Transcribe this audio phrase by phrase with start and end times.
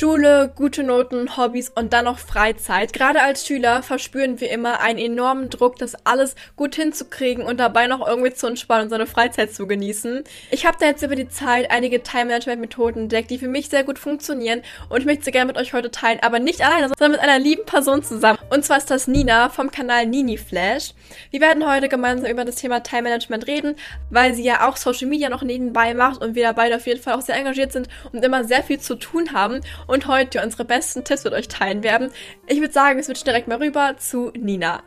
[0.00, 2.94] Schule, gute Noten, Hobbys und dann noch Freizeit.
[2.94, 7.86] Gerade als Schüler verspüren wir immer einen enormen Druck, das alles gut hinzukriegen und dabei
[7.86, 10.24] noch irgendwie zu entspannen und seine Freizeit zu genießen.
[10.52, 13.98] Ich habe da jetzt über die Zeit einige Time-Management-Methoden entdeckt, die für mich sehr gut
[13.98, 17.20] funktionieren und ich möchte sie gerne mit euch heute teilen, aber nicht alleine, sondern mit
[17.20, 18.38] einer lieben Person zusammen.
[18.48, 20.94] Und zwar ist das Nina vom Kanal Nini Flash.
[21.30, 23.76] Wir werden heute gemeinsam über das Thema Time-Management reden,
[24.08, 27.02] weil sie ja auch Social Media noch nebenbei macht und wir da beide auf jeden
[27.02, 29.60] Fall auch sehr engagiert sind und immer sehr viel zu tun haben
[29.90, 32.12] und heute unsere besten Tipps mit euch teilen werden.
[32.46, 34.84] Ich würde sagen, wir switchen direkt mal rüber zu Nina.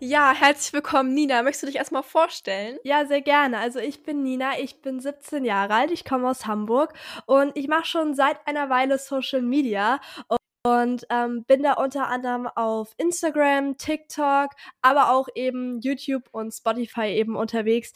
[0.00, 1.44] Ja, herzlich willkommen, Nina.
[1.44, 2.76] Möchtest du dich erstmal vorstellen?
[2.82, 3.58] Ja, sehr gerne.
[3.58, 6.92] Also ich bin Nina, ich bin 17 Jahre alt, ich komme aus Hamburg
[7.26, 10.00] und ich mache schon seit einer Weile Social Media
[10.64, 14.50] und ähm, bin da unter anderem auf Instagram, TikTok,
[14.80, 17.92] aber auch eben YouTube und Spotify eben unterwegs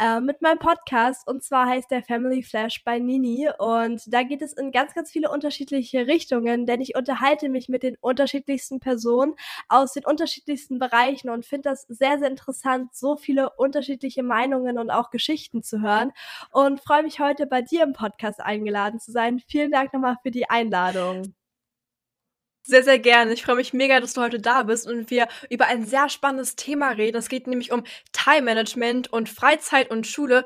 [0.00, 1.28] äh, mit meinem Podcast.
[1.28, 3.48] Und zwar heißt der Family Flash bei Nini.
[3.58, 7.82] Und da geht es in ganz, ganz viele unterschiedliche Richtungen, denn ich unterhalte mich mit
[7.82, 9.34] den unterschiedlichsten Personen
[9.68, 14.90] aus den unterschiedlichsten Bereichen und finde das sehr, sehr interessant, so viele unterschiedliche Meinungen und
[14.90, 16.12] auch Geschichten zu hören.
[16.50, 19.40] Und freue mich heute bei dir im Podcast eingeladen zu sein.
[19.46, 21.34] Vielen Dank nochmal für die Einladung.
[22.70, 23.32] Sehr, sehr gerne.
[23.32, 26.54] Ich freue mich mega, dass du heute da bist und wir über ein sehr spannendes
[26.54, 27.16] Thema reden.
[27.16, 27.82] Es geht nämlich um
[28.12, 30.44] Time Management und Freizeit und Schule.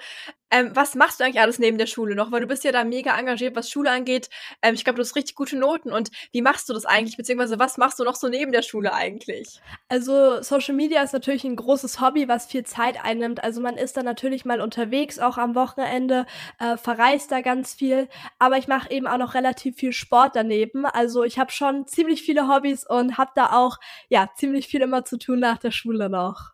[0.50, 2.30] Ähm, was machst du eigentlich alles neben der Schule noch?
[2.30, 4.30] Weil du bist ja da mega engagiert, was Schule angeht.
[4.62, 5.92] Ähm, ich glaube, du hast richtig gute Noten.
[5.92, 7.16] Und wie machst du das eigentlich?
[7.16, 9.60] Beziehungsweise was machst du noch so neben der Schule eigentlich?
[9.88, 13.42] Also Social Media ist natürlich ein großes Hobby, was viel Zeit einnimmt.
[13.42, 16.26] Also man ist da natürlich mal unterwegs, auch am Wochenende,
[16.60, 18.08] äh, verreist da ganz viel.
[18.38, 20.86] Aber ich mache eben auch noch relativ viel Sport daneben.
[20.86, 25.04] Also ich habe schon ziemlich viele Hobbys und habe da auch ja ziemlich viel immer
[25.04, 26.53] zu tun nach der Schule noch.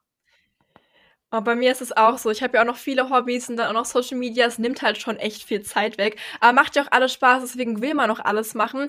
[1.31, 2.31] Aber bei mir ist es auch so.
[2.31, 4.47] Ich habe ja auch noch viele Hobbys und dann auch noch Social Media.
[4.47, 6.19] Es nimmt halt schon echt viel Zeit weg.
[6.41, 8.89] Aber macht ja auch alles Spaß, deswegen will man noch alles machen.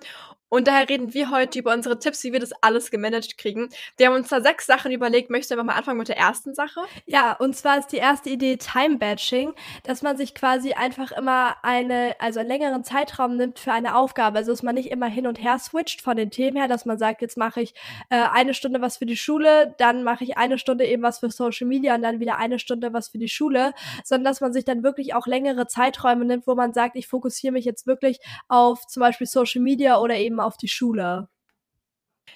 [0.53, 3.69] Und daher reden wir heute über unsere Tipps, wie wir das alles gemanagt kriegen.
[3.95, 5.29] Wir haben uns da sechs Sachen überlegt.
[5.29, 6.81] Möchtest du einfach mal anfangen mit der ersten Sache?
[7.05, 9.53] Ja, und zwar ist die erste Idee Time Batching,
[9.83, 14.39] dass man sich quasi einfach immer eine, also einen längeren Zeitraum nimmt für eine Aufgabe.
[14.39, 16.97] Also dass man nicht immer hin und her switcht von den Themen her, dass man
[16.97, 17.73] sagt, jetzt mache ich
[18.09, 21.31] äh, eine Stunde was für die Schule, dann mache ich eine Stunde eben was für
[21.31, 23.71] Social Media und dann wieder eine Stunde was für die Schule,
[24.03, 27.53] sondern dass man sich dann wirklich auch längere Zeiträume nimmt, wo man sagt, ich fokussiere
[27.53, 31.29] mich jetzt wirklich auf zum Beispiel Social Media oder eben auf die Schule.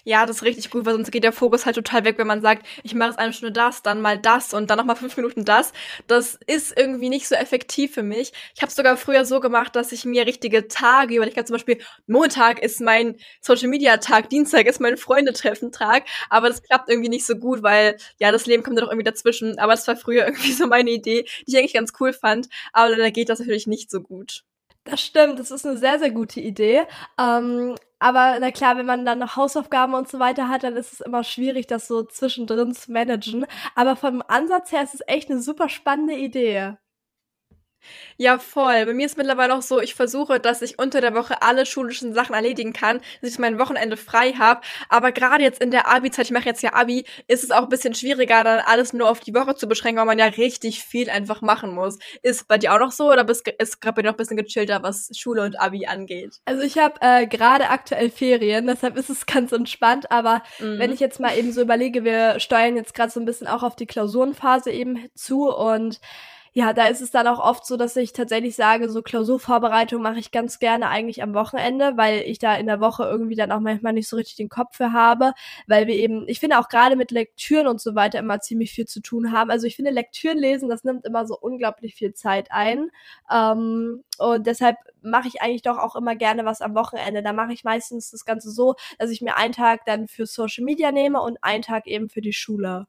[0.04, 2.42] Ja, das ist richtig gut, weil sonst geht der Fokus halt total weg, wenn man
[2.42, 5.18] sagt, ich mache jetzt eine Stunde das, dann mal das und dann noch mal fünf
[5.18, 5.74] Minuten das.
[6.08, 8.32] Das ist irgendwie nicht so effektiv für mich.
[8.56, 11.46] Ich habe sogar früher so gemacht, dass ich mir richtige Tage überlegt habe.
[11.46, 16.06] Zum Beispiel Montag ist mein Social Media Tag, Dienstag ist mein Freundetreffen Tag.
[16.30, 19.10] Aber das klappt irgendwie nicht so gut, weil ja das Leben kommt ja doch irgendwie
[19.10, 19.58] dazwischen.
[19.58, 22.48] Aber das war früher irgendwie so meine Idee, die ich eigentlich ganz cool fand.
[22.74, 24.44] Aber da geht das natürlich nicht so gut.
[24.84, 26.84] Das stimmt, das ist eine sehr, sehr gute Idee.
[27.20, 30.94] Ähm, aber na klar, wenn man dann noch Hausaufgaben und so weiter hat, dann ist
[30.94, 33.46] es immer schwierig, das so zwischendrin zu managen.
[33.76, 36.78] Aber vom Ansatz her ist es echt eine super spannende Idee.
[38.18, 38.86] Ja, voll.
[38.86, 42.14] Bei mir ist mittlerweile auch so, ich versuche, dass ich unter der Woche alle schulischen
[42.14, 44.62] Sachen erledigen kann, dass ich mein Wochenende frei habe.
[44.90, 47.70] Aber gerade jetzt in der Abi-Zeit, ich mache jetzt ja Abi, ist es auch ein
[47.70, 51.10] bisschen schwieriger, dann alles nur auf die Woche zu beschränken, weil man ja richtig viel
[51.10, 51.98] einfach machen muss.
[52.22, 54.38] Ist bei dir auch noch so oder bist, ist gerade bei dir noch ein bisschen
[54.38, 56.40] gechillter, was Schule und Abi angeht?
[56.46, 60.12] Also ich habe äh, gerade aktuell Ferien, deshalb ist es ganz entspannt.
[60.12, 60.80] Aber mhm.
[60.80, 63.64] wenn ich jetzt mal eben so überlege, wir steuern jetzt gerade so ein bisschen auch
[63.64, 66.00] auf die Klausurenphase eben zu und
[66.58, 70.20] ja, da ist es dann auch oft so, dass ich tatsächlich sage, so Klausurvorbereitung mache
[70.20, 73.60] ich ganz gerne eigentlich am Wochenende, weil ich da in der Woche irgendwie dann auch
[73.60, 75.34] manchmal nicht so richtig den Kopf für habe,
[75.68, 78.86] weil wir eben, ich finde auch gerade mit Lektüren und so weiter immer ziemlich viel
[78.86, 79.52] zu tun haben.
[79.52, 82.90] Also ich finde Lektüren lesen, das nimmt immer so unglaublich viel Zeit ein.
[83.30, 87.22] Ähm, und deshalb mache ich eigentlich doch auch immer gerne was am Wochenende.
[87.22, 90.64] Da mache ich meistens das Ganze so, dass ich mir einen Tag dann für Social
[90.64, 92.88] Media nehme und einen Tag eben für die Schule.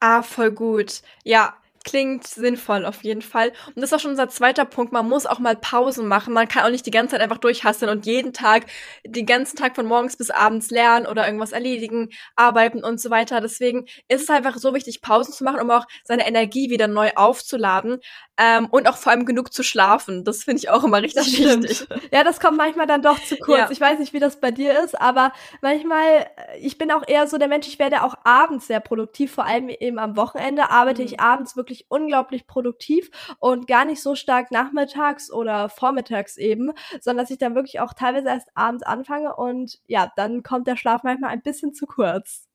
[0.00, 1.02] Ah, voll gut.
[1.24, 3.52] Ja, Klingt sinnvoll auf jeden Fall.
[3.68, 4.92] Und das ist auch schon unser zweiter Punkt.
[4.92, 6.34] Man muss auch mal Pausen machen.
[6.34, 8.66] Man kann auch nicht die ganze Zeit einfach durchhasseln und jeden Tag,
[9.06, 13.40] den ganzen Tag von morgens bis abends lernen oder irgendwas erledigen, arbeiten und so weiter.
[13.40, 17.12] Deswegen ist es einfach so wichtig, Pausen zu machen, um auch seine Energie wieder neu
[17.16, 18.00] aufzuladen
[18.36, 20.24] ähm, und auch vor allem genug zu schlafen.
[20.24, 21.86] Das finde ich auch immer richtig wichtig.
[22.12, 23.58] Ja, das kommt manchmal dann doch zu kurz.
[23.58, 23.70] Ja.
[23.70, 27.26] Ich weiß nicht, wie das bei dir ist, aber manchmal, äh, ich bin auch eher
[27.26, 31.02] so der Mensch, ich werde auch abends sehr produktiv, vor allem eben am Wochenende arbeite
[31.02, 31.06] mhm.
[31.06, 36.72] ich abends wirklich wirklich unglaublich produktiv und gar nicht so stark nachmittags oder vormittags eben,
[37.00, 40.76] sondern dass ich dann wirklich auch teilweise erst abends anfange und ja, dann kommt der
[40.76, 42.49] Schlaf manchmal ein bisschen zu kurz.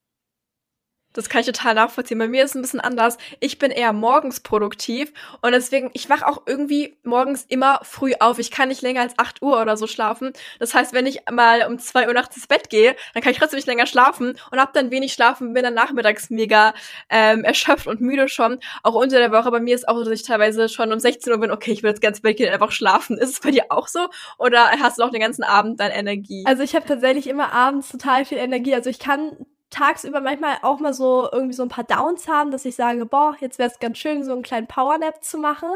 [1.15, 2.19] Das kann ich total nachvollziehen.
[2.19, 3.17] Bei mir ist es ein bisschen anders.
[3.39, 8.37] Ich bin eher morgens produktiv und deswegen, ich wach auch irgendwie morgens immer früh auf.
[8.37, 10.33] Ich kann nicht länger als 8 Uhr oder so schlafen.
[10.59, 13.39] Das heißt, wenn ich mal um 2 Uhr nachts ins Bett gehe, dann kann ich
[13.39, 16.73] trotzdem nicht länger schlafen und hab dann wenig schlafen, bin dann nachmittags mega
[17.09, 18.59] ähm, erschöpft und müde schon.
[18.83, 19.49] Auch unter der Woche.
[19.51, 21.81] Bei mir ist auch so, dass ich teilweise schon um 16 Uhr bin, okay, ich
[21.81, 23.17] will jetzt ganz Bett gehen, einfach schlafen.
[23.17, 24.09] Ist es bei dir auch so?
[24.37, 26.43] Oder hast du noch den ganzen Abend dann Energie?
[26.45, 28.75] Also ich habe tatsächlich immer abends total viel Energie.
[28.75, 32.65] Also ich kann tagsüber manchmal auch mal so irgendwie so ein paar Downs haben, dass
[32.65, 35.69] ich sage, boah, jetzt wäre es ganz schön, so einen kleinen Powernap zu machen.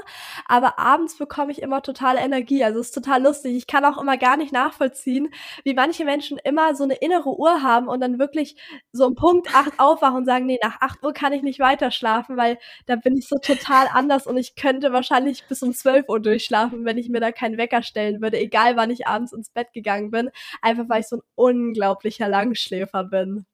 [0.48, 2.64] Aber abends bekomme ich immer total Energie.
[2.64, 3.56] Also es ist total lustig.
[3.56, 5.30] Ich kann auch immer gar nicht nachvollziehen,
[5.64, 8.56] wie manche Menschen immer so eine innere Uhr haben und dann wirklich
[8.92, 11.92] so um Punkt acht aufwachen und sagen, nee, nach acht Uhr kann ich nicht weiter
[11.92, 16.08] schlafen, weil da bin ich so total anders und ich könnte wahrscheinlich bis um zwölf
[16.08, 19.50] Uhr durchschlafen, wenn ich mir da keinen Wecker stellen würde, egal wann ich abends ins
[19.50, 20.30] Bett gegangen bin.
[20.62, 23.46] Einfach weil ich so ein unglaublicher Langschläfer bin.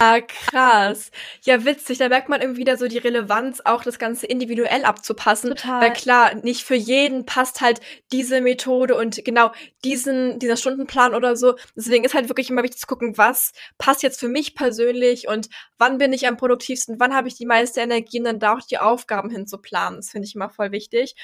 [0.00, 1.10] Ah, krass.
[1.42, 1.98] Ja, witzig.
[1.98, 5.50] Da merkt man irgendwie wieder so die Relevanz, auch das Ganze individuell abzupassen.
[5.50, 5.80] Total.
[5.80, 7.80] Weil klar, nicht für jeden passt halt
[8.12, 9.50] diese Methode und genau
[9.84, 11.56] diesen, dieser Stundenplan oder so.
[11.74, 15.48] Deswegen ist halt wirklich immer wichtig zu gucken, was passt jetzt für mich persönlich und
[15.78, 18.62] wann bin ich am produktivsten, wann habe ich die meiste Energie und dann da auch
[18.62, 19.98] die Aufgaben hinzuplanen.
[19.98, 21.16] Das finde ich immer voll wichtig.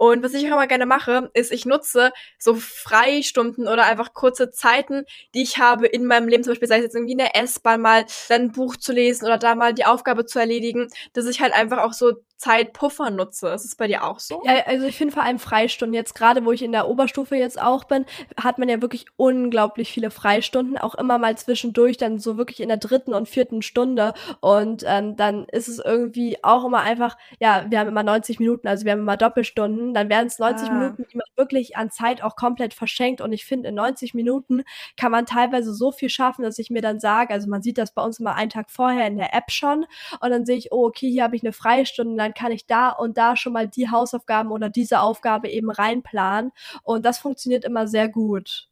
[0.00, 4.50] Und was ich auch immer gerne mache, ist, ich nutze so Freistunden oder einfach kurze
[4.50, 5.04] Zeiten,
[5.34, 7.82] die ich habe in meinem Leben, zum Beispiel sei es jetzt irgendwie in der S-Bahn
[7.82, 11.42] mal dann ein Buch zu lesen oder da mal die Aufgabe zu erledigen, dass ich
[11.42, 13.48] halt einfach auch so Zeitpuffer nutze.
[13.48, 14.40] Ist es bei dir auch so?
[14.46, 15.92] Ja, also ich finde vor allem Freistunden.
[15.92, 18.06] Jetzt gerade, wo ich in der Oberstufe jetzt auch bin,
[18.42, 22.68] hat man ja wirklich unglaublich viele Freistunden, auch immer mal zwischendurch, dann so wirklich in
[22.68, 24.14] der dritten und vierten Stunde.
[24.40, 28.68] Und ähm, dann ist es irgendwie auch immer einfach, ja, wir haben immer 90 Minuten,
[28.68, 30.72] also wir haben immer Doppelstunden, dann werden es 90 ah.
[30.72, 33.20] Minuten, die man wirklich an Zeit auch komplett verschenkt.
[33.20, 34.62] Und ich finde, in 90 Minuten
[34.96, 37.92] kann man teilweise so viel schaffen, dass ich mir dann sage, also man sieht das
[37.92, 39.84] bei uns immer einen Tag vorher in der App schon
[40.20, 42.90] und dann sehe ich, oh, okay, hier habe ich eine Freistunde, dann kann ich da
[42.90, 46.52] und da schon mal die Hausaufgaben oder diese Aufgabe eben reinplanen.
[46.82, 48.69] Und das funktioniert immer sehr gut.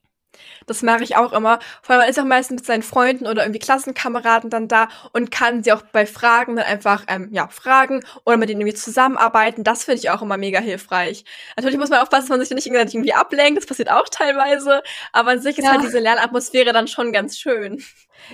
[0.67, 1.59] Das mache ich auch immer.
[1.83, 5.31] Vor allem man ist auch meistens mit seinen Freunden oder irgendwie Klassenkameraden dann da und
[5.31, 9.65] kann sie auch bei Fragen dann einfach ähm, ja fragen oder mit denen irgendwie zusammenarbeiten.
[9.65, 11.25] Das finde ich auch immer mega hilfreich.
[11.57, 13.59] Natürlich muss man aufpassen, dass man sich nicht irgendwie ablenkt.
[13.59, 14.83] Das passiert auch teilweise.
[15.13, 15.73] Aber an sich ist ja.
[15.73, 17.83] halt diese Lernatmosphäre dann schon ganz schön.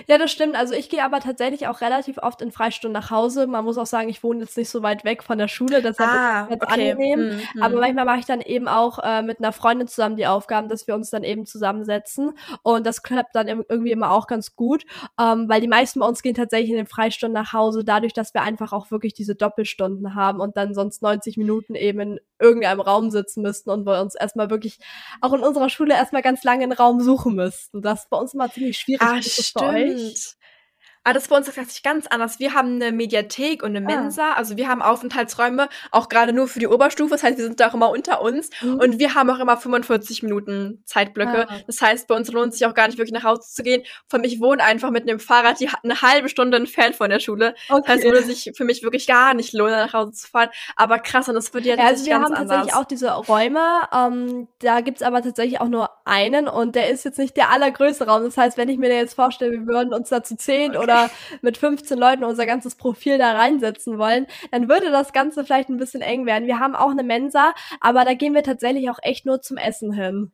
[0.07, 0.55] Ja, das stimmt.
[0.55, 3.47] Also ich gehe aber tatsächlich auch relativ oft in Freistunden nach Hause.
[3.47, 6.09] Man muss auch sagen, ich wohne jetzt nicht so weit weg von der Schule, deshalb
[6.09, 6.91] ah, ist es okay.
[6.91, 7.41] angenehm.
[7.53, 7.63] Mhm.
[7.63, 10.87] Aber manchmal mache ich dann eben auch äh, mit einer Freundin zusammen die Aufgaben, dass
[10.87, 11.94] wir uns dann eben zusammensetzen.
[12.63, 14.85] Und das klappt dann irgendwie immer auch ganz gut,
[15.19, 18.33] ähm, weil die meisten bei uns gehen tatsächlich in den Freistunden nach Hause, dadurch, dass
[18.33, 22.81] wir einfach auch wirklich diese Doppelstunden haben und dann sonst 90 Minuten eben in irgendeinem
[22.81, 24.79] Raum sitzen müssten und wir uns erstmal wirklich
[25.21, 27.81] auch in unserer Schule erstmal ganz lange einen Raum suchen müssten.
[27.81, 29.01] Das ist bei uns immer ziemlich schwierig.
[29.01, 30.35] Ah, stimmt.
[31.05, 31.07] Stimmt.
[31.07, 32.39] Ah, das ist bei uns tatsächlich ganz anders.
[32.39, 33.95] Wir haben eine Mediathek und eine ah.
[33.95, 34.33] Mensa.
[34.33, 37.11] Also wir haben Aufenthaltsräume, auch gerade nur für die Oberstufe.
[37.11, 38.49] Das heißt, wir sind da auch immer unter uns.
[38.61, 38.75] Mhm.
[38.75, 41.47] Und wir haben auch immer 45 Minuten Zeitblöcke.
[41.47, 41.57] Ah.
[41.67, 43.83] Das heißt, bei uns lohnt es sich auch gar nicht wirklich nach Hause zu gehen.
[44.07, 47.53] Von mich wohne einfach mit einem Fahrrad die eine halbe Stunde entfernt von der Schule.
[47.69, 47.81] Okay.
[47.81, 50.49] Das heißt, es würde sich für mich wirklich gar nicht lohnen, nach Hause zu fahren.
[50.75, 52.47] Aber krass, und das wird ja, ja also wir haben anders.
[52.47, 53.61] tatsächlich auch diese Räume.
[53.93, 58.07] Ähm, da gibt's aber tatsächlich auch nur einen und der ist jetzt nicht der allergrößte
[58.07, 58.23] Raum.
[58.23, 60.94] Das heißt, wenn ich mir jetzt vorstelle, wir würden uns da zu zehn okay.
[60.95, 61.11] Oder
[61.41, 65.77] mit 15 Leuten unser ganzes Profil da reinsetzen wollen, dann würde das Ganze vielleicht ein
[65.77, 66.47] bisschen eng werden.
[66.47, 69.91] Wir haben auch eine Mensa, aber da gehen wir tatsächlich auch echt nur zum Essen
[69.91, 70.31] hin.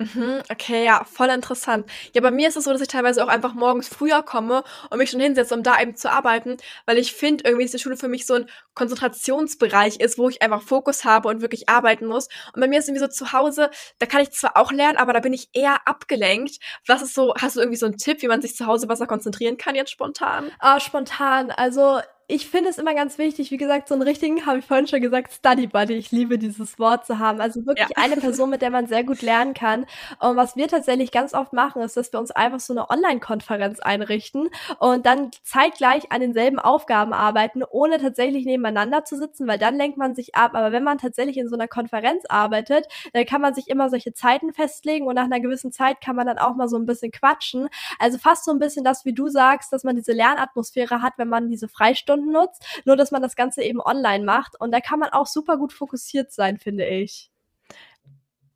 [0.00, 1.84] Mhm, okay, ja, voll interessant.
[2.14, 4.98] Ja, bei mir ist es so, dass ich teilweise auch einfach morgens früher komme und
[4.98, 6.56] mich schon hinsetze, um da eben zu arbeiten,
[6.86, 10.40] weil ich finde irgendwie, dass die Schule für mich so ein Konzentrationsbereich ist, wo ich
[10.40, 12.28] einfach Fokus habe und wirklich arbeiten muss.
[12.54, 15.12] Und bei mir ist irgendwie so zu Hause, da kann ich zwar auch lernen, aber
[15.12, 16.58] da bin ich eher abgelenkt.
[16.86, 19.08] Was ist so, hast du irgendwie so einen Tipp, wie man sich zu Hause besser
[19.08, 20.52] konzentrieren kann jetzt spontan?
[20.60, 21.50] Ah, spontan.
[21.50, 24.86] Also ich finde es immer ganz wichtig, wie gesagt, so einen richtigen, habe ich vorhin
[24.86, 25.94] schon gesagt, Study Buddy.
[25.94, 27.40] Ich liebe dieses Wort zu haben.
[27.40, 27.96] Also wirklich ja.
[27.96, 29.86] eine Person, mit der man sehr gut lernen kann.
[30.20, 33.80] Und was wir tatsächlich ganz oft machen, ist, dass wir uns einfach so eine Online-Konferenz
[33.80, 39.76] einrichten und dann zeitgleich an denselben Aufgaben arbeiten, ohne tatsächlich nebeneinander zu sitzen, weil dann
[39.76, 40.50] lenkt man sich ab.
[40.52, 44.12] Aber wenn man tatsächlich in so einer Konferenz arbeitet, dann kann man sich immer solche
[44.12, 47.10] Zeiten festlegen und nach einer gewissen Zeit kann man dann auch mal so ein bisschen
[47.10, 47.70] quatschen.
[47.98, 51.28] Also fast so ein bisschen das, wie du sagst, dass man diese Lernatmosphäre hat, wenn
[51.28, 54.60] man diese Freistunden Stunden nutzt, nur dass man das Ganze eben online macht.
[54.60, 57.30] Und da kann man auch super gut fokussiert sein, finde ich.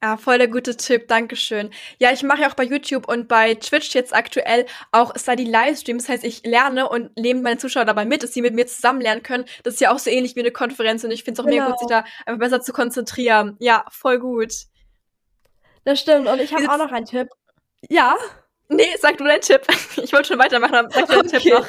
[0.02, 1.70] Ja, voll der gute Tipp, Dankeschön.
[2.00, 6.06] Ja, ich mache ja auch bei YouTube und bei Twitch jetzt aktuell auch Study Livestreams.
[6.06, 9.00] Das heißt, ich lerne und nehme meine Zuschauer dabei mit, dass sie mit mir zusammen
[9.00, 9.44] lernen können.
[9.62, 11.66] Das ist ja auch so ähnlich wie eine Konferenz und ich finde es auch genau.
[11.66, 13.56] mega gut, sich da einfach besser zu konzentrieren.
[13.60, 14.52] Ja, voll gut.
[15.84, 16.26] Das stimmt.
[16.26, 17.28] Und ich habe auch noch einen Tipp.
[17.88, 18.16] Ja.
[18.68, 19.62] Nee, sag du deinen Tipp.
[20.02, 21.38] Ich wollte schon weitermachen, aber sag deinen okay.
[21.38, 21.68] Tipp noch.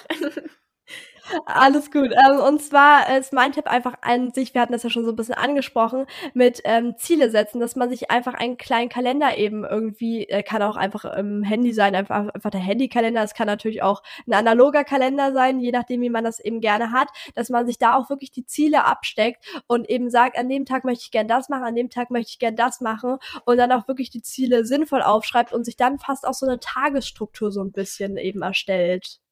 [1.46, 2.12] Alles gut.
[2.12, 5.12] Ähm, und zwar ist mein Tipp einfach an sich, wir hatten das ja schon so
[5.12, 9.64] ein bisschen angesprochen, mit ähm, Ziele setzen, dass man sich einfach einen kleinen Kalender eben
[9.64, 13.82] irgendwie, äh, kann auch einfach im Handy sein, einfach, einfach der Handykalender, es kann natürlich
[13.84, 17.66] auch ein analoger Kalender sein, je nachdem, wie man das eben gerne hat, dass man
[17.66, 21.12] sich da auch wirklich die Ziele absteckt und eben sagt, an dem Tag möchte ich
[21.12, 24.10] gern das machen, an dem Tag möchte ich gern das machen und dann auch wirklich
[24.10, 28.18] die Ziele sinnvoll aufschreibt und sich dann fast auch so eine Tagesstruktur so ein bisschen
[28.18, 29.23] eben erstellt.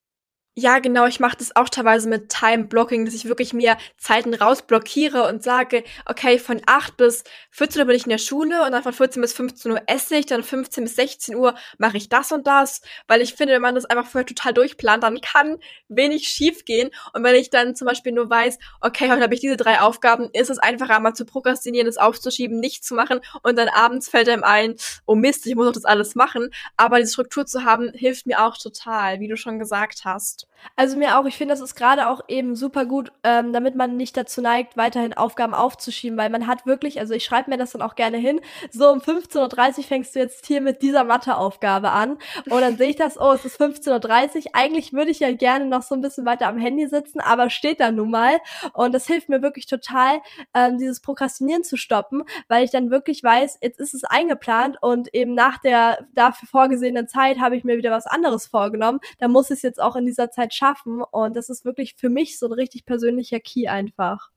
[0.57, 1.05] Ja, genau.
[1.05, 5.41] Ich mache das auch teilweise mit Time Blocking, dass ich wirklich mir Zeiten rausblockiere und
[5.41, 8.91] sage, okay, von 8 bis 14 Uhr bin ich in der Schule und dann von
[8.91, 12.47] 14 bis 15 Uhr esse ich, dann 15 bis 16 Uhr mache ich das und
[12.47, 16.65] das, weil ich finde, wenn man das einfach vorher total durchplant, dann kann wenig schief
[16.65, 16.89] gehen.
[17.13, 20.29] Und wenn ich dann zum Beispiel nur weiß, okay, heute habe ich diese drei Aufgaben,
[20.33, 24.27] ist es einfacher, mal zu prokrastinieren, das aufzuschieben, nicht zu machen und dann abends fällt
[24.27, 26.49] einem ein, oh Mist, ich muss doch das alles machen.
[26.75, 30.40] Aber diese Struktur zu haben, hilft mir auch total, wie du schon gesagt hast.
[30.75, 33.97] Also mir auch, ich finde, das ist gerade auch eben super gut, ähm, damit man
[33.97, 37.71] nicht dazu neigt, weiterhin Aufgaben aufzuschieben, weil man hat wirklich, also ich schreibe mir das
[37.71, 41.91] dann auch gerne hin, so um 15.30 Uhr fängst du jetzt hier mit dieser Matheaufgabe
[41.91, 42.17] an
[42.49, 45.65] und dann sehe ich das, oh, es ist 15.30 Uhr, eigentlich würde ich ja gerne
[45.65, 48.37] noch so ein bisschen weiter am Handy sitzen, aber steht da nun mal
[48.73, 50.21] und das hilft mir wirklich total,
[50.53, 55.13] ähm, dieses Prokrastinieren zu stoppen, weil ich dann wirklich weiß, jetzt ist es eingeplant und
[55.13, 59.49] eben nach der dafür vorgesehenen Zeit habe ich mir wieder was anderes vorgenommen, da muss
[59.49, 61.01] ich es jetzt auch in dieser Zeit schaffen.
[61.01, 64.31] Und das ist wirklich für mich so ein richtig persönlicher Key einfach.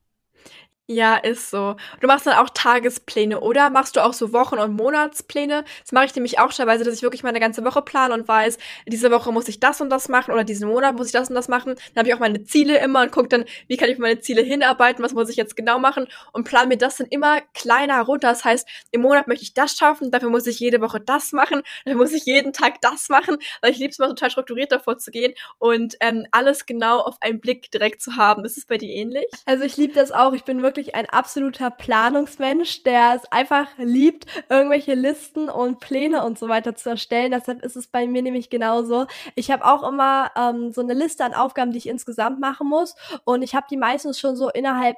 [0.86, 1.76] Ja, ist so.
[2.00, 3.70] Du machst dann auch Tagespläne, oder?
[3.70, 5.64] Machst du auch so Wochen- und Monatspläne?
[5.80, 8.58] Das mache ich nämlich auch teilweise, dass ich wirklich meine ganze Woche plane und weiß,
[8.86, 11.36] diese Woche muss ich das und das machen oder diesen Monat muss ich das und
[11.36, 11.74] das machen.
[11.94, 14.42] Dann habe ich auch meine Ziele immer und gucke dann, wie kann ich meine Ziele
[14.42, 18.28] hinarbeiten, was muss ich jetzt genau machen und plane mir das dann immer kleiner runter.
[18.28, 21.62] Das heißt, im Monat möchte ich das schaffen, dafür muss ich jede Woche das machen,
[21.86, 24.98] dafür muss ich jeden Tag das machen, weil ich liebe es mal total strukturiert davor
[24.98, 28.44] zu gehen und ähm, alles genau auf einen Blick direkt zu haben.
[28.44, 29.24] Ist es bei dir ähnlich?
[29.46, 30.34] Also ich liebe das auch.
[30.34, 36.24] Ich bin wirklich wirklich ein absoluter Planungsmensch, der es einfach liebt, irgendwelche Listen und Pläne
[36.24, 37.30] und so weiter zu erstellen.
[37.30, 39.06] Deshalb ist es bei mir nämlich genauso.
[39.36, 42.96] Ich habe auch immer ähm, so eine Liste an Aufgaben, die ich insgesamt machen muss.
[43.22, 44.96] Und ich habe die meistens schon so innerhalb,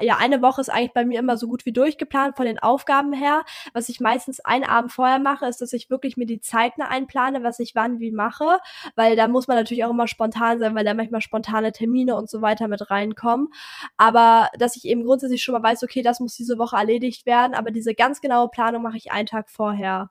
[0.00, 3.12] ja, eine Woche ist eigentlich bei mir immer so gut wie durchgeplant von den Aufgaben
[3.12, 3.42] her.
[3.74, 7.42] Was ich meistens einen Abend vorher mache, ist, dass ich wirklich mir die Zeiten einplane,
[7.42, 8.58] was ich wann wie mache.
[8.96, 12.30] Weil da muss man natürlich auch immer spontan sein, weil da manchmal spontane Termine und
[12.30, 13.48] so weiter mit reinkommen.
[13.98, 17.54] Aber dass ich eben grundsätzlich schon mal weiß, okay, das muss diese Woche erledigt werden,
[17.54, 20.10] aber diese ganz genaue Planung mache ich einen Tag vorher.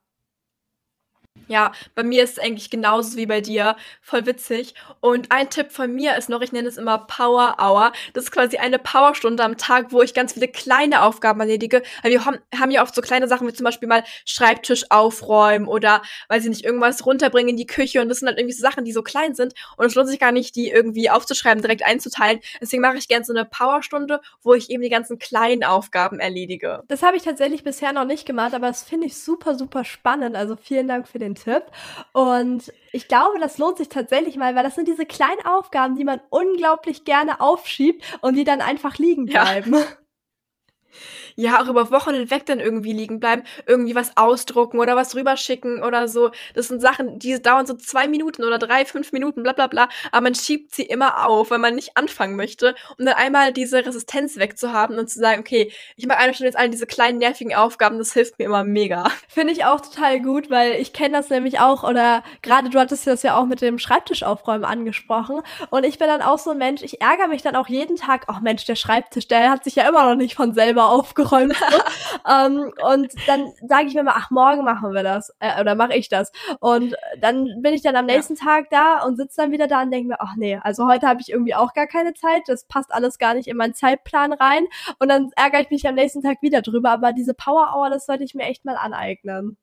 [1.48, 3.75] Ja, bei mir ist es eigentlich genauso wie bei dir.
[4.01, 4.75] Voll witzig.
[5.00, 7.91] Und ein Tipp von mir ist noch, ich nenne es immer Power Hour.
[8.13, 11.81] Das ist quasi eine Powerstunde am Tag, wo ich ganz viele kleine Aufgaben erledige.
[12.03, 16.01] Weil wir haben, ja oft so kleine Sachen wie zum Beispiel mal Schreibtisch aufräumen oder,
[16.27, 18.01] weiß ich nicht, irgendwas runterbringen in die Küche.
[18.01, 19.53] Und das sind halt irgendwie so Sachen, die so klein sind.
[19.77, 22.39] Und es lohnt sich gar nicht, die irgendwie aufzuschreiben, direkt einzuteilen.
[22.62, 26.84] Deswegen mache ich gerne so eine Powerstunde, wo ich eben die ganzen kleinen Aufgaben erledige.
[26.88, 30.36] Das habe ich tatsächlich bisher noch nicht gemacht, aber das finde ich super, super spannend.
[30.36, 31.64] Also vielen Dank für den Tipp.
[32.14, 36.04] Und ich glaube, das lohnt sich tatsächlich mal, weil das sind diese kleinen Aufgaben, die
[36.04, 39.74] man unglaublich gerne aufschiebt und die dann einfach liegen bleiben.
[39.74, 39.86] Ja
[41.41, 45.84] ja auch über Wochen hinweg dann irgendwie liegen bleiben, irgendwie was ausdrucken oder was rüberschicken
[45.84, 46.31] oder so.
[46.53, 49.89] Das sind Sachen, die dauern so zwei Minuten oder drei, fünf Minuten, bla bla bla,
[50.12, 53.86] aber man schiebt sie immer auf, weil man nicht anfangen möchte, um dann einmal diese
[53.86, 57.55] Resistenz wegzuhaben und zu sagen, okay, ich mache eine Stunde jetzt all diese kleinen nervigen
[57.55, 59.10] Aufgaben, das hilft mir immer mega.
[59.27, 63.08] Finde ich auch total gut, weil ich kenne das nämlich auch oder gerade du hattest
[63.08, 66.58] das ja auch mit dem Schreibtisch aufräumen angesprochen und ich bin dann auch so ein
[66.58, 69.75] Mensch, ich ärgere mich dann auch jeden Tag, ach Mensch, der Schreibtisch, der hat sich
[69.75, 71.56] ja immer noch nicht von selber aufgeräumt aufgeräumt.
[72.30, 75.34] ähm, und dann sage ich mir mal, ach, morgen machen wir das.
[75.40, 76.32] Äh, oder mache ich das.
[76.60, 78.46] Und dann bin ich dann am nächsten ja.
[78.46, 81.22] Tag da und sitze dann wieder da und denke mir, ach nee, also heute habe
[81.22, 82.44] ich irgendwie auch gar keine Zeit.
[82.48, 84.66] Das passt alles gar nicht in meinen Zeitplan rein.
[85.00, 86.92] Und dann ärgere ich mich am nächsten Tag wieder drüber.
[86.92, 89.58] Aber diese Power Hour, das sollte ich mir echt mal aneignen.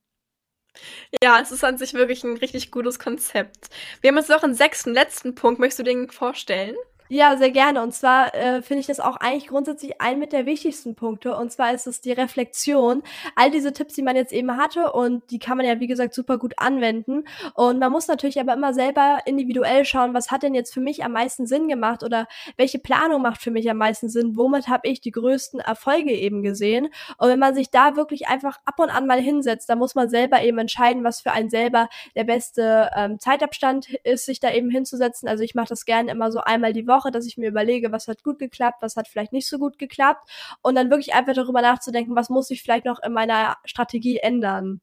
[1.22, 3.68] Ja, es ist an sich wirklich ein richtig gutes Konzept.
[4.02, 5.58] Wir haben jetzt noch einen sechsten, letzten Punkt.
[5.58, 6.76] Möchtest du den vorstellen?
[7.08, 7.82] Ja, sehr gerne.
[7.82, 11.36] Und zwar äh, finde ich das auch eigentlich grundsätzlich ein mit der wichtigsten Punkte.
[11.36, 13.02] Und zwar ist es die Reflexion.
[13.36, 16.14] All diese Tipps, die man jetzt eben hatte und die kann man ja, wie gesagt,
[16.14, 17.22] super gut anwenden.
[17.54, 21.04] Und man muss natürlich aber immer selber individuell schauen, was hat denn jetzt für mich
[21.04, 24.36] am meisten Sinn gemacht oder welche Planung macht für mich am meisten Sinn?
[24.36, 26.88] Womit habe ich die größten Erfolge eben gesehen?
[27.18, 30.08] Und wenn man sich da wirklich einfach ab und an mal hinsetzt, dann muss man
[30.08, 34.70] selber eben entscheiden, was für einen selber der beste ähm, Zeitabstand ist, sich da eben
[34.70, 35.28] hinzusetzen.
[35.28, 37.92] Also ich mache das gerne immer so einmal die Woche Woche, dass ich mir überlege,
[37.92, 40.28] was hat gut geklappt, was hat vielleicht nicht so gut geklappt
[40.62, 44.80] und dann wirklich einfach darüber nachzudenken, was muss ich vielleicht noch in meiner Strategie ändern.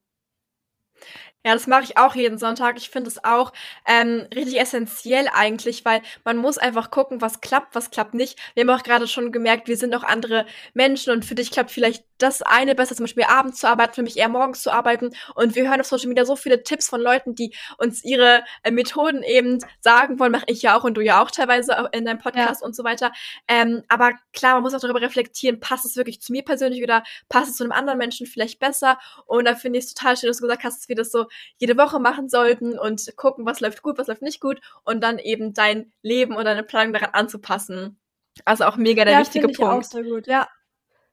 [1.46, 2.78] Ja, das mache ich auch jeden Sonntag.
[2.78, 3.52] Ich finde es auch
[3.86, 8.38] ähm, richtig essentiell eigentlich, weil man muss einfach gucken, was klappt, was klappt nicht.
[8.54, 11.70] Wir haben auch gerade schon gemerkt, wir sind auch andere Menschen und für dich klappt
[11.70, 15.10] vielleicht das eine besser, zum Beispiel abends zu arbeiten, für mich eher morgens zu arbeiten.
[15.34, 18.70] Und wir hören auf Social Media so viele Tipps von Leuten, die uns ihre äh,
[18.70, 20.32] Methoden eben sagen wollen.
[20.32, 22.66] Mache ich ja auch und du ja auch teilweise in deinem Podcast ja.
[22.66, 23.12] und so weiter.
[23.48, 27.02] Ähm, aber klar, man muss auch darüber reflektieren, passt es wirklich zu mir persönlich oder
[27.28, 28.98] passt es zu einem anderen Menschen vielleicht besser?
[29.26, 31.26] Und da finde ich es total schön, dass du gesagt hast, dass wir das so
[31.58, 35.18] jede Woche machen sollten und gucken, was läuft gut, was läuft nicht gut und dann
[35.18, 37.98] eben dein Leben und deine Planung daran anzupassen.
[38.44, 39.92] Also auch mega der ja, wichtige ich Punkt.
[40.26, 40.48] Ja,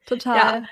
[0.05, 0.63] total.
[0.63, 0.67] Ja.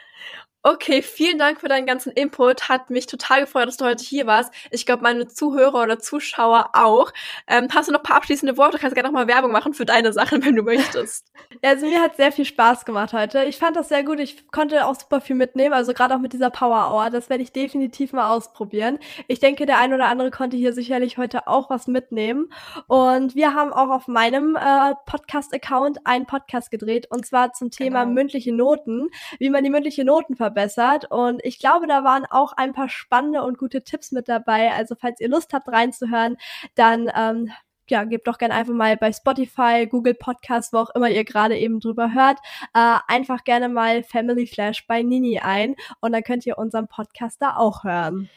[0.61, 2.67] Okay, vielen Dank für deinen ganzen Input.
[2.67, 4.53] Hat mich total gefreut, dass du heute hier warst.
[4.71, 7.13] Ich glaube, meine Zuhörer oder Zuschauer auch.
[7.47, 8.75] Ähm, hast du noch ein paar abschließende Worte?
[8.75, 11.31] Du kannst gerne noch mal Werbung machen für deine Sachen, wenn du möchtest.
[11.63, 13.45] also mir hat sehr viel Spaß gemacht heute.
[13.45, 14.19] Ich fand das sehr gut.
[14.19, 15.73] Ich konnte auch super viel mitnehmen.
[15.73, 17.09] Also gerade auch mit dieser Power Hour.
[17.09, 18.99] Das werde ich definitiv mal ausprobieren.
[19.29, 22.51] Ich denke, der ein oder andere konnte hier sicherlich heute auch was mitnehmen.
[22.87, 27.07] Und wir haben auch auf meinem äh, Podcast-Account einen Podcast gedreht.
[27.09, 28.13] Und zwar zum Thema genau.
[28.15, 29.07] mündliche Noten.
[29.39, 31.05] Wie man die mündliche Noten verbessert verbessert.
[31.11, 34.71] Und ich glaube, da waren auch ein paar spannende und gute Tipps mit dabei.
[34.71, 36.37] Also falls ihr Lust habt reinzuhören,
[36.75, 37.51] dann ähm,
[37.87, 41.57] ja, gebt doch gerne einfach mal bei Spotify, Google Podcast, wo auch immer ihr gerade
[41.57, 42.37] eben drüber hört,
[42.75, 47.41] äh, einfach gerne mal Family Flash bei Nini ein und dann könnt ihr unseren Podcast
[47.41, 48.29] da auch hören.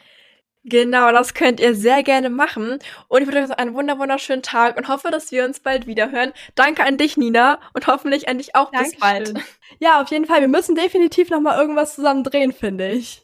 [0.65, 2.79] Genau, das könnt ihr sehr gerne machen.
[3.09, 6.31] Und ich wünsche euch einen wunderschönen Tag und hoffe, dass wir uns bald wieder hören.
[6.55, 8.91] Danke an dich, Nina, und hoffentlich an dich auch Dankeschön.
[8.91, 9.33] bis bald.
[9.79, 10.39] Ja, auf jeden Fall.
[10.41, 13.23] Wir müssen definitiv noch mal irgendwas zusammen drehen, finde ich.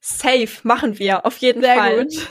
[0.00, 2.04] Safe machen wir, auf jeden sehr Fall.
[2.04, 2.28] Gut.